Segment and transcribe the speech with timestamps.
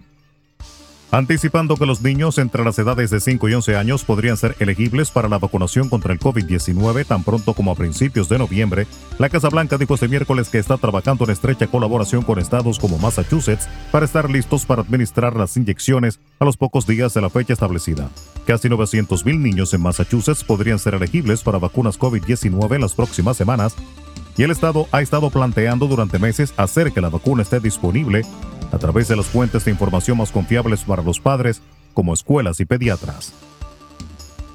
[1.12, 5.12] Anticipando que los niños entre las edades de 5 y 11 años podrían ser elegibles
[5.12, 8.88] para la vacunación contra el COVID-19 tan pronto como a principios de noviembre,
[9.18, 12.98] la Casa Blanca dijo este miércoles que está trabajando en estrecha colaboración con estados como
[12.98, 17.52] Massachusetts para estar listos para administrar las inyecciones a los pocos días de la fecha
[17.52, 18.10] establecida.
[18.44, 23.76] Casi 900.000 niños en Massachusetts podrían ser elegibles para vacunas COVID-19 en las próximas semanas,
[24.36, 28.22] y el Estado ha estado planteando durante meses hacer que la vacuna esté disponible
[28.72, 31.62] a través de las fuentes de información más confiables para los padres,
[31.94, 33.32] como escuelas y pediatras.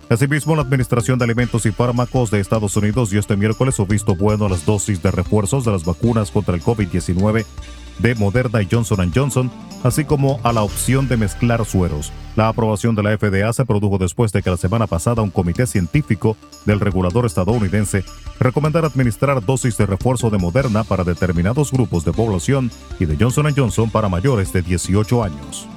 [0.09, 4.13] Asimismo, la Administración de Alimentos y Fármacos de Estados Unidos dio este miércoles su visto
[4.15, 7.45] bueno a las dosis de refuerzos de las vacunas contra el COVID-19
[8.01, 9.51] de Moderna y Johnson Johnson,
[9.83, 12.11] así como a la opción de mezclar sueros.
[12.35, 15.67] La aprobación de la FDA se produjo después de que la semana pasada un comité
[15.67, 18.03] científico del regulador estadounidense
[18.39, 23.53] recomendara administrar dosis de refuerzo de Moderna para determinados grupos de población y de Johnson
[23.55, 25.67] Johnson para mayores de 18 años.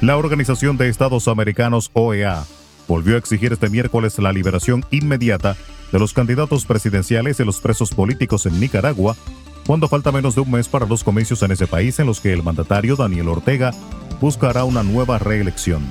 [0.00, 2.44] La Organización de Estados Americanos OEA
[2.88, 5.56] volvió a exigir este miércoles la liberación inmediata
[5.92, 9.14] de los candidatos presidenciales y los presos políticos en Nicaragua
[9.66, 12.32] cuando falta menos de un mes para los comicios en ese país en los que
[12.32, 13.72] el mandatario Daniel Ortega
[14.20, 15.82] buscará una nueva reelección.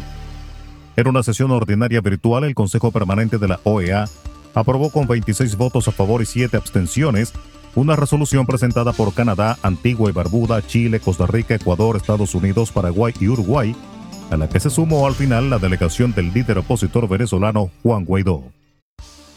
[0.95, 4.05] En una sesión ordinaria virtual, el Consejo Permanente de la OEA
[4.53, 7.33] aprobó con 26 votos a favor y 7 abstenciones
[7.75, 13.13] una resolución presentada por Canadá, Antigua y Barbuda, Chile, Costa Rica, Ecuador, Estados Unidos, Paraguay
[13.19, 13.75] y Uruguay,
[14.31, 18.43] a la que se sumó al final la delegación del líder opositor venezolano Juan Guaidó.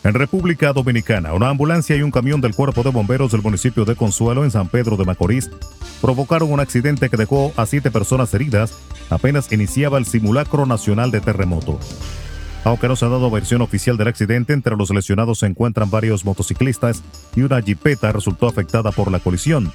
[0.05, 3.95] En República Dominicana, una ambulancia y un camión del Cuerpo de Bomberos del municipio de
[3.95, 5.49] Consuelo en San Pedro de Macorís
[6.01, 8.75] provocaron un accidente que dejó a siete personas heridas
[9.11, 11.79] apenas iniciaba el simulacro nacional de terremoto.
[12.65, 16.25] Aunque no se ha dado versión oficial del accidente, entre los lesionados se encuentran varios
[16.25, 17.05] motociclistas
[17.37, 19.73] y una jipeta resultó afectada por la colisión.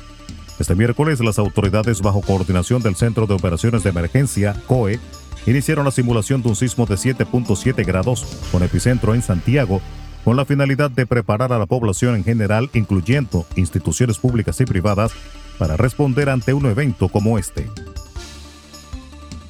[0.60, 5.00] Este miércoles, las autoridades, bajo coordinación del Centro de Operaciones de Emergencia, COE,
[5.46, 9.82] iniciaron la simulación de un sismo de 7.7 grados con epicentro en Santiago
[10.28, 15.14] con la finalidad de preparar a la población en general, incluyendo instituciones públicas y privadas,
[15.58, 17.70] para responder ante un evento como este.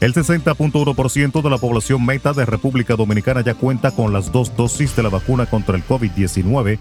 [0.02, 4.96] El 60.1% de la población meta de República Dominicana ya cuenta con las dos dosis
[4.96, 6.78] de la vacuna contra el COVID-19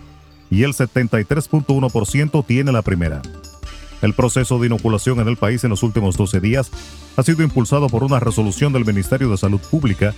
[0.51, 3.23] y el 73.1% tiene la primera.
[4.03, 6.71] El proceso de inoculación en el país en los últimos 12 días
[7.17, 10.15] ha sido impulsado por una resolución del Ministerio de Salud Pública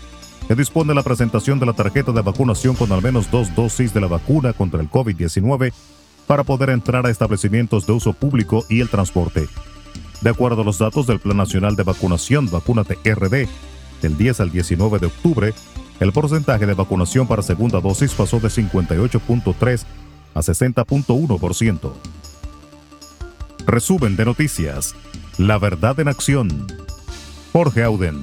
[0.46, 4.00] que dispone la presentación de la tarjeta de vacunación con al menos dos dosis de
[4.00, 5.72] la vacuna contra el COVID-19
[6.26, 9.48] para poder entrar a establecimientos de uso público y el transporte.
[10.20, 13.48] De acuerdo a los datos del Plan Nacional de Vacunación Vacúnate RD,
[14.02, 15.54] del 10 al 19 de octubre,
[16.00, 19.84] el porcentaje de vacunación para segunda dosis pasó de 58.3
[20.34, 21.92] a 60.1%.
[23.66, 24.94] Resumen de noticias.
[25.36, 26.66] La verdad en acción.
[27.52, 28.22] Jorge Auden.